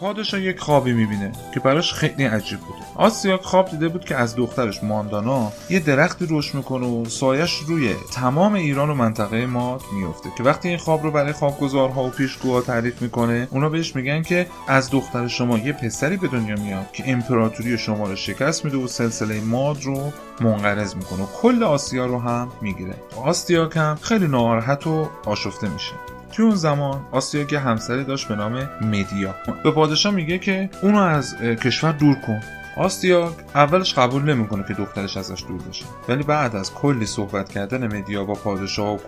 پادشاه 0.00 0.40
یک 0.40 0.60
خوابی 0.60 0.92
می‌بینه 0.92 1.32
که 1.54 1.60
براش 1.60 1.92
خیلی 1.92 2.24
عجیب 2.24 2.58
بوده. 2.58 2.78
آسیاک 2.94 3.42
خواب 3.42 3.70
دیده 3.70 3.88
بود 3.88 4.04
که 4.04 4.16
از 4.16 4.36
دخترش 4.36 4.84
ماندانا 4.84 5.52
یه 5.70 5.80
درختی 5.80 6.26
رشد 6.30 6.54
می‌کنه 6.54 6.86
و 6.86 7.04
سایش 7.04 7.58
روی 7.66 7.94
تمام 8.12 8.54
ایران 8.54 8.90
و 8.90 8.94
منطقه 8.94 9.46
ماد 9.46 9.82
میفته 9.92 10.30
که 10.38 10.42
وقتی 10.42 10.68
این 10.68 10.78
خواب 10.78 11.02
رو 11.02 11.10
برای 11.10 11.32
خوابگزارها 11.32 12.04
و 12.04 12.10
پیشگوها 12.10 12.60
تعریف 12.60 13.02
می‌کنه 13.02 13.48
اونا 13.50 13.68
بهش 13.68 13.96
میگن 13.96 14.22
که 14.22 14.46
از 14.68 14.90
دختر 14.90 15.28
شما 15.28 15.58
یه 15.58 15.72
پسری 15.72 16.16
به 16.16 16.28
دنیا 16.28 16.56
میاد 16.56 16.92
که 16.92 17.04
امپراتوری 17.06 17.78
شما 17.78 18.08
رو 18.08 18.16
شکست 18.16 18.64
میده 18.64 18.76
و 18.76 18.86
سلسله 18.86 19.40
ماد 19.40 19.82
رو 19.82 20.12
منقرض 20.40 20.94
می‌کنه 20.94 21.22
و 21.22 21.26
کل 21.42 21.62
آسیا 21.62 22.06
رو 22.06 22.20
هم 22.20 22.48
می‌گیره. 22.60 22.94
آستیاک 23.24 23.76
هم 23.76 23.98
خیلی 24.02 24.26
ناراحت 24.26 24.86
و 24.86 25.08
آشفته 25.24 25.68
میشه. 25.68 25.92
توی 26.32 26.44
اون 26.44 26.54
زمان 26.54 27.00
آسیاک 27.12 27.52
همسری 27.52 28.04
داشت 28.04 28.28
به 28.28 28.36
نام 28.36 28.68
مدیا. 28.80 29.34
به 29.64 29.70
پادشاه 29.70 30.14
میگه 30.14 30.38
که 30.38 30.70
اونو 30.82 30.98
از 30.98 31.36
کشور 31.36 31.92
دور 31.92 32.14
کن. 32.14 32.40
آستیاک 32.76 33.32
اولش 33.54 33.94
قبول 33.94 34.22
نمی‌کنه 34.22 34.64
که 34.68 34.74
دخترش 34.74 35.16
ازش 35.16 35.44
دور 35.48 35.62
بشه. 35.62 35.84
ولی 36.08 36.22
بعد 36.22 36.56
از 36.56 36.74
کلی 36.74 37.06
صحبت 37.06 37.48
کردن 37.48 37.96
مدیا 37.96 38.24
با 38.24 38.34
پادشاه 38.34 38.94
و 38.94 38.98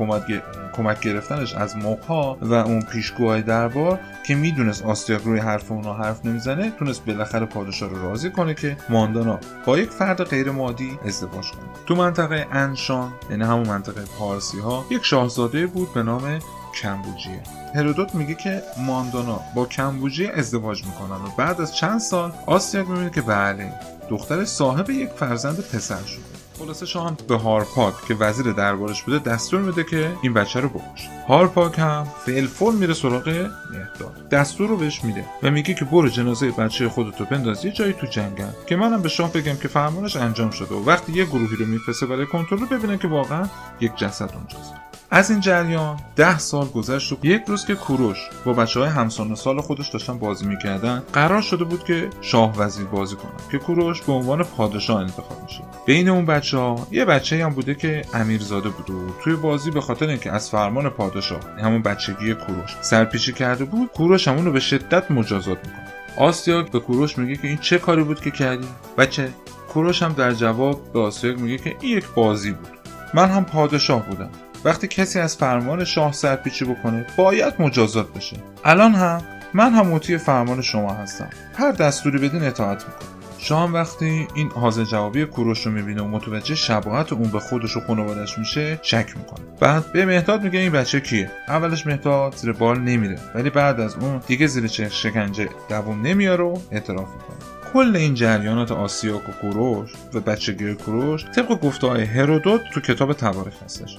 کمک 0.77 1.01
گرفتنش 1.01 1.55
از 1.55 1.77
موقها 1.77 2.39
و 2.41 2.55
اون 2.55 2.83
پیشگوهای 2.83 3.43
دربار 3.43 3.99
که 4.27 4.35
می‌دونست 4.35 4.85
آستیاک 4.85 5.23
روی 5.23 5.41
حرف 5.41 5.73
اونا 5.73 5.95
حرف 5.95 6.27
نمی‌زنه 6.27 6.73
تونست 6.79 7.05
بالاخره 7.05 7.47
پادشاه 7.47 7.91
رو 7.91 8.03
راضی 8.03 8.31
کنه 8.31 8.55
که 8.55 8.77
ماندانا 8.89 9.39
با 9.65 9.79
یک 9.79 9.91
فرد 9.91 10.25
غیر 10.25 10.51
مادی 10.51 10.99
ازدواج 11.07 11.51
کنه. 11.51 11.69
تو 11.87 11.95
منطقه 11.95 12.47
انشان 12.53 13.13
یعنی 13.31 13.45
همون 13.45 13.69
منطقه 13.69 14.01
پارسی 14.19 14.61
ها 14.61 14.85
یک 14.91 15.05
شاهزاده 15.05 15.67
بود 15.67 15.95
به 15.95 16.03
نام 16.03 16.39
کمبوجیه. 16.75 17.43
هرودوت 17.75 18.15
میگه 18.15 18.35
که 18.35 18.63
ماندانا 18.79 19.41
با 19.55 19.67
کمبوجیه 19.67 20.33
ازدواج 20.35 20.85
می‌کنن 20.85 21.17
و 21.17 21.29
بعد 21.37 21.61
از 21.61 21.77
چند 21.77 22.01
سال 22.01 22.33
آسیاک 22.47 22.89
می‌بینه 22.89 23.11
که 23.11 23.23
بله 23.23 23.73
دختر 24.11 24.45
صاحب 24.45 24.91
یک 24.91 25.09
فرزند 25.09 25.61
پسر 25.61 26.05
شده. 26.05 26.41
خلاصه 26.59 26.87
شاه 26.87 27.09
هم 27.09 27.17
به 27.29 27.37
هارپاک 27.37 27.95
که 28.09 28.15
وزیر 28.15 28.53
دربارش 28.53 29.03
بوده 29.03 29.19
دستور 29.19 29.61
میده 29.61 29.85
که 29.85 30.13
این 30.23 30.35
بچه 30.35 30.61
رو 30.61 30.69
بکشه. 30.69 31.09
هارپاک 31.29 31.79
هم 31.79 32.07
فعل 32.27 32.49
میره 32.79 32.95
سراغ 32.95 33.29
مهداد 33.71 34.29
دستور 34.31 34.69
رو 34.69 34.77
بهش 34.77 35.05
میده 35.05 35.25
و 35.43 35.51
میگه 35.51 35.75
که 35.75 35.85
برو 35.85 36.09
جنازه 36.09 36.51
بچه 36.51 36.89
خودتو 36.89 37.25
بنداز 37.25 37.65
یه 37.65 37.73
جایی 37.73 37.93
تو 37.93 38.07
جنگل. 38.07 38.51
که 38.67 38.77
منم 38.77 39.03
به 39.03 39.09
شاه 39.09 39.33
بگم 39.33 39.57
که 39.57 39.69
فرمانش 39.69 40.17
انجام 40.17 40.51
شده 40.51 40.75
و 40.75 40.85
وقتی 40.85 41.13
یه 41.13 41.25
گروهی 41.25 41.57
رو 41.57 41.67
میفرسته 41.67 42.07
برای 42.07 42.27
کنترل 42.27 42.65
ببینه 42.65 42.99
که 42.99 43.09
واقعا 43.09 43.49
یک 43.81 43.97
جسد 43.97 44.31
اونجاست. 44.35 44.90
از 45.13 45.31
این 45.31 45.41
جریان 45.41 46.01
ده 46.17 46.39
سال 46.39 46.67
گذشت 46.67 47.13
و 47.13 47.17
یک 47.23 47.43
روز 47.47 47.67
که 47.67 47.75
کوروش 47.75 48.19
با 48.45 48.53
بچه 48.53 48.81
های 48.81 48.89
همسان 48.89 49.35
سال 49.35 49.61
خودش 49.61 49.89
داشتن 49.89 50.19
بازی 50.19 50.47
می‌کردن 50.47 51.03
قرار 51.13 51.43
شده 51.43 51.65
بود 51.65 51.85
که 51.85 52.11
شاه 52.21 52.57
وزیر 52.59 52.87
بازی 52.87 53.17
کنن 53.17 53.51
که 53.51 53.59
کوروش 53.59 54.03
به 54.03 54.13
عنوان 54.13 54.43
پادشاه 54.43 55.01
انتخاب 55.01 55.43
میشه. 55.43 55.61
بین 55.87 56.09
اون 56.09 56.27
بچه 56.27 56.59
ها 56.59 56.87
یه 56.91 57.05
بچه 57.05 57.45
هم 57.45 57.51
بوده 57.51 57.75
که 57.75 58.03
امیرزاده 58.15 58.69
بوده 58.69 58.93
و 58.93 59.11
توی 59.23 59.37
بازی 59.37 59.71
به 59.71 59.81
خاطر 59.81 60.09
اینکه 60.09 60.33
از 60.33 60.51
فرمان 60.51 60.89
پادشاه 60.89 61.41
همون 61.63 61.83
بچگی 61.83 62.35
کوروش 62.35 62.77
سرپیچی 62.81 63.33
کرده 63.33 63.65
بود 63.65 63.89
کوروش 63.89 64.29
همون 64.29 64.45
رو 64.45 64.53
به 64.53 64.61
شدت 64.61 65.11
مجازات 65.11 65.59
می‌کنه. 65.59 65.87
آسیاک 66.17 66.71
به 66.71 66.81
کوروش 66.81 67.19
میگه 67.19 67.37
که 67.37 67.49
این 67.49 67.59
چه 67.59 67.79
کاری 67.79 68.03
بود 68.03 68.21
که 68.21 68.31
کردی؟ 68.31 68.69
بچه 68.99 69.29
کوروش 69.73 70.03
هم 70.03 70.13
در 70.13 70.33
جواب 70.33 70.93
به 70.93 71.01
آسیاک 71.01 71.39
میگه 71.39 71.59
که 71.59 71.77
این 71.81 71.99
یک 71.99 72.05
بازی 72.15 72.53
بود. 72.53 72.69
من 73.15 73.29
هم 73.29 73.45
پادشاه 73.45 74.07
بودم. 74.07 74.31
وقتی 74.65 74.89
کسی 74.89 75.19
از 75.19 75.37
فرمان 75.37 75.85
شاه 75.85 76.13
سرپیچی 76.13 76.65
بکنه 76.65 77.07
باید 77.17 77.55
مجازات 77.59 78.15
بشه. 78.15 78.37
الان 78.65 78.95
هم 78.95 79.23
من 79.55 79.73
هم 79.73 79.87
مطیع 79.87 80.19
فرمان 80.19 80.63
شما 80.63 80.93
هستم. 80.93 81.31
هر 81.55 81.73
دستوری 81.73 82.19
بدین 82.19 82.43
اطاعت 82.43 82.85
می‌کنم. 82.85 83.21
شاه 83.39 83.73
وقتی 83.73 84.29
این 84.35 84.51
حاضر 84.51 84.85
جوابی 84.85 85.25
کوروش 85.25 85.67
رو 85.67 85.73
می‌بینه 85.73 86.03
و 86.03 86.09
متوجه 86.09 86.55
شباهت 86.55 87.13
اون 87.13 87.31
به 87.31 87.41
خودش 87.41 87.77
و 87.77 87.81
خانوادش 87.81 88.39
میشه 88.39 88.79
شک 88.83 89.17
می‌کنه. 89.17 89.47
بعد 89.61 89.93
به 89.93 90.07
مهداد 90.07 90.43
میگه 90.43 90.59
این 90.59 90.73
بچه 90.73 91.01
کیه؟ 91.01 91.31
اولش 91.49 91.87
مهداد 91.87 92.37
زیر 92.37 92.53
بال 92.53 92.79
نمیره 92.79 93.19
ولی 93.35 93.51
بعد 93.51 93.81
از 93.81 93.95
اون 93.95 94.21
دیگه 94.27 94.47
زیر 94.47 94.67
شکنجه 94.89 95.49
دووم 95.69 96.07
نمیاره 96.07 96.45
و 96.45 96.57
اعتراف 96.71 97.09
می‌کنه. 97.09 97.37
کل 97.73 97.97
این 97.97 98.15
جریانات 98.15 98.73
آسیاک 98.73 99.29
و 99.29 99.33
کوروش 99.33 99.91
و 100.15 100.21
بچگی 100.21 100.75
کوروش 100.75 101.25
طبق 101.25 101.61
گفته 101.61 101.87
های 101.87 102.05
هرودوت 102.05 102.61
تو 102.75 102.81
کتاب 102.81 103.13
تواریخ 103.13 103.63
هستش. 103.65 103.99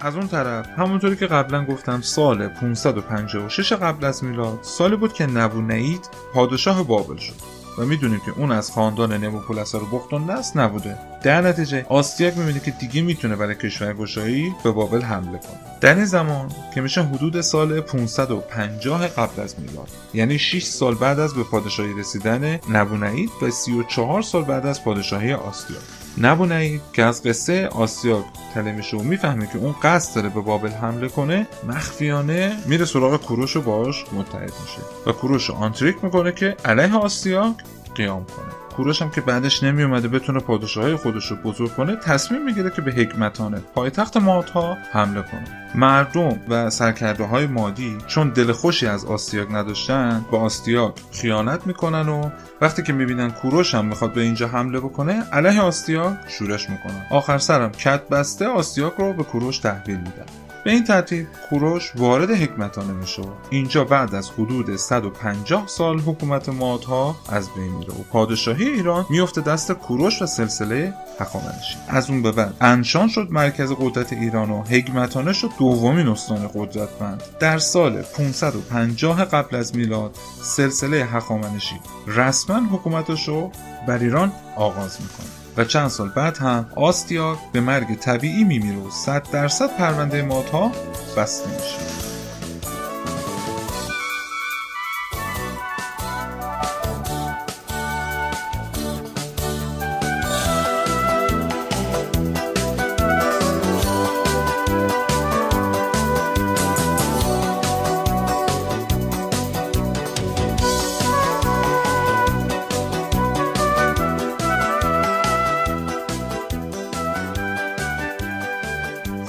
از 0.00 0.16
اون 0.16 0.28
طرف 0.28 0.66
همونطوری 0.78 1.16
که 1.16 1.26
قبلا 1.26 1.64
گفتم 1.64 2.00
سال 2.00 2.48
556 2.48 3.72
قبل 3.72 4.04
از 4.04 4.24
میلاد 4.24 4.58
سالی 4.62 4.96
بود 4.96 5.12
که 5.12 5.26
نبونید 5.26 6.08
پادشاه 6.34 6.82
بابل 6.82 7.16
شد. 7.16 7.60
و 7.78 7.84
می‌دونیم 7.84 8.20
که 8.26 8.32
اون 8.36 8.52
از 8.52 8.70
خاندان 8.70 9.12
نموپولس 9.12 9.74
رو 9.74 9.86
بختون 9.86 10.30
نست 10.30 10.56
نبوده. 10.56 10.98
در 11.22 11.40
نتیجه 11.40 11.86
آستیاک 11.88 12.38
می‌بینه 12.38 12.60
که 12.60 12.70
دیگه 12.70 13.02
می‌تونه 13.02 13.36
برای 13.36 13.54
کشور 13.54 13.92
گشایی 13.92 14.54
به 14.64 14.70
بابل 14.70 15.02
حمله 15.02 15.38
کنه. 15.38 15.78
در 15.80 15.94
این 15.94 16.04
زمان 16.04 16.50
که 16.74 16.80
میشه 16.80 17.02
حدود 17.02 17.40
سال 17.40 17.80
550 17.80 19.08
قبل 19.08 19.42
از 19.42 19.54
میلاد 19.60 19.88
یعنی 20.14 20.38
6 20.38 20.64
سال 20.64 20.94
بعد 20.94 21.18
از 21.18 21.34
به 21.34 21.42
پادشاهی 21.42 21.94
رسیدن 21.94 22.58
نبونعید 22.70 23.30
و 23.42 23.50
34 23.50 24.22
سال 24.22 24.44
بعد 24.44 24.66
از 24.66 24.84
پادشاهی 24.84 25.32
آستیاک. 25.32 25.99
نبونعید 26.18 26.82
که 26.92 27.04
از 27.04 27.22
قصه 27.22 27.66
آسیاک 27.66 28.24
تله 28.54 28.72
میشه 28.72 28.96
و 28.96 29.02
می‌فهمه 29.02 29.46
که 29.46 29.58
اون 29.58 29.74
قصد 29.82 30.14
داره 30.14 30.28
به 30.28 30.40
بابل 30.40 30.68
حمله 30.68 31.08
کنه 31.08 31.46
مخفیانه 31.68 32.56
میره 32.66 32.84
سراغ 32.84 33.16
کوروش 33.16 33.56
و 33.56 33.60
باش 33.60 34.04
متحد 34.12 34.52
میشه. 34.62 34.82
و 35.06 35.12
کوروش 35.12 35.50
آنتریک 35.50 36.04
می‌کنه 36.04 36.32
که 36.32 36.56
علیه 36.64 36.96
آسیاک 36.96 37.54
قیام 37.94 38.24
کنه. 38.24 38.59
کوروش 38.76 39.02
هم 39.02 39.10
که 39.10 39.20
بعدش 39.20 39.62
نمی 39.62 39.82
اومده 39.82 40.08
بتونه 40.08 40.40
پادشاهی 40.40 40.96
خودش 40.96 41.26
رو 41.26 41.36
بزرگ 41.36 41.74
کنه 41.74 41.96
تصمیم 41.96 42.44
می‌گیره 42.44 42.70
که 42.70 42.82
به 42.82 42.92
حکمتانه 42.92 43.58
پایتخت 43.74 44.16
مادها 44.16 44.76
حمله 44.92 45.22
کنه. 45.22 45.72
مردم 45.74 46.40
و 46.48 46.70
سرکرده 46.70 47.24
های 47.24 47.46
مادی 47.46 47.98
چون 48.06 48.28
دل 48.28 48.52
خوشی 48.52 48.86
از 48.86 49.04
آستیاک 49.04 49.48
نداشتن 49.50 50.24
با 50.30 50.40
آستیاک 50.40 50.94
خیانت 51.12 51.66
می‌کنن 51.66 52.08
و 52.08 52.30
وقتی 52.60 52.82
که 52.82 52.92
می‌بینن 52.92 53.30
کوروش 53.30 53.74
هم 53.74 53.86
می‌خواد 53.86 54.12
به 54.12 54.20
اینجا 54.20 54.48
حمله 54.48 54.80
بکنه 54.80 55.22
علیه 55.32 55.60
آستیاک 55.60 56.16
شورش 56.28 56.70
می‌کنن. 56.70 57.06
آخر 57.10 57.38
سرم 57.38 57.72
کت 57.72 58.08
بسته 58.08 58.46
آستیاک 58.46 58.92
رو 58.98 59.12
به 59.12 59.22
کوروش 59.22 59.58
تحویل 59.58 59.96
میدن. 59.96 60.49
به 60.64 60.70
این 60.70 60.84
ترتیب 60.84 61.26
کوروش 61.50 61.92
وارد 61.96 62.30
حکمتانه 62.30 62.92
میشه. 62.92 63.22
اینجا 63.50 63.84
بعد 63.84 64.14
از 64.14 64.30
حدود 64.30 64.76
150 64.76 65.66
سال 65.66 66.00
حکومت 66.00 66.48
مادها 66.48 67.16
از 67.28 67.48
بین 67.54 67.72
میره 67.72 67.92
و 67.92 68.02
پادشاهی 68.12 68.68
ایران 68.68 69.06
میفته 69.10 69.40
دست 69.40 69.72
کوروش 69.72 70.22
و 70.22 70.26
سلسله 70.26 70.94
هخامنشی 71.20 71.76
از 71.88 72.10
اون 72.10 72.22
به 72.22 72.32
بعد 72.32 72.54
انشان 72.60 73.08
شد 73.08 73.28
مرکز 73.30 73.72
قدرت 73.72 74.12
ایران 74.12 74.50
و 74.50 74.62
حکمتانه 74.62 75.32
شد 75.32 75.50
دومین 75.58 76.08
استان 76.08 76.50
قدرتمند. 76.54 77.22
در 77.40 77.58
سال 77.58 78.02
550 78.02 79.24
قبل 79.24 79.56
از 79.56 79.76
میلاد 79.76 80.16
سلسله 80.42 80.96
هخامنشی 80.96 81.80
رسما 82.06 82.60
حکومتش 82.72 83.28
رو 83.28 83.52
بر 83.86 83.98
ایران 83.98 84.32
آغاز 84.56 84.98
می‌کنه. 85.00 85.40
و 85.60 85.64
چند 85.64 85.88
سال 85.88 86.08
بعد 86.08 86.38
هم 86.38 86.66
آستیاک 86.76 87.38
به 87.52 87.60
مرگ 87.60 87.94
طبیعی 87.94 88.44
میمیره 88.44 88.78
و 88.78 88.90
100 88.90 89.30
درصد 89.32 89.76
پرونده 89.76 90.22
مادها 90.22 90.72
بسته 91.16 91.50
میشه. 91.50 92.09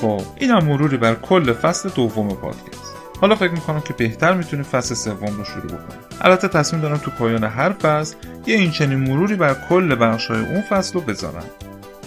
خب 0.01 0.21
این 0.35 0.51
هم 0.51 0.65
مروری 0.65 0.97
بر 0.97 1.15
کل 1.15 1.53
فصل 1.53 1.89
دوم 1.89 2.29
پادکست. 2.29 2.95
حالا 3.21 3.35
فکر 3.35 3.51
می‌کنم 3.51 3.81
که 3.81 3.93
بهتر 3.93 4.33
می‌تونیم 4.33 4.65
فصل 4.65 4.95
سوم 4.95 5.37
رو 5.37 5.43
شروع 5.43 5.65
بکنیم. 5.65 5.99
البته 6.21 6.47
تصمیم 6.47 6.81
دارم 6.81 6.97
تو 6.97 7.11
پایان 7.11 7.43
هر 7.43 7.71
فصل 7.71 8.15
یه 8.45 8.55
این 8.55 8.71
چنین 8.71 8.99
مروری 8.99 9.35
بر 9.35 9.55
کل 9.69 9.95
بخشهای 9.95 10.39
اون 10.39 10.61
فصل 10.61 10.93
رو 10.93 11.01
بذارم. 11.01 11.45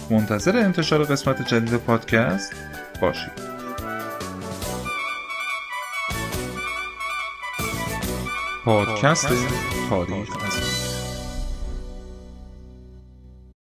منتظر 0.09 0.57
انتشار 0.57 1.03
قسمت 1.03 1.47
جدید 1.47 1.75
پادکست 1.75 2.53
باشید. 3.01 3.31
پادکست 8.65 9.27
تاریخ. 9.89 10.29
از 10.45 10.64